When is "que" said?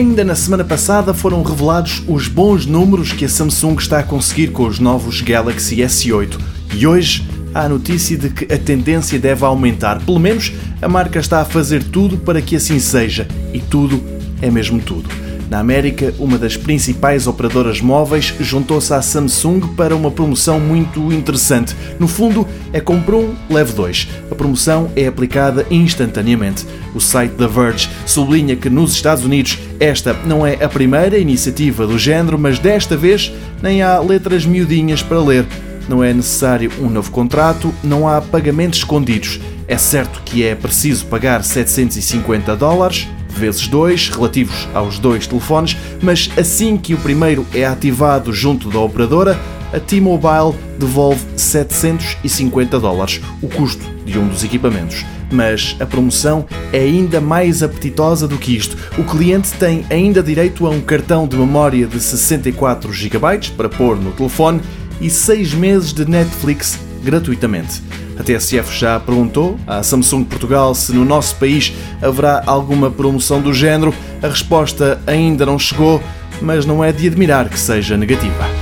3.12-3.26, 8.30-8.50, 12.40-12.56, 28.54-28.70, 40.24-40.44, 46.76-46.94, 58.36-58.56, 77.48-77.58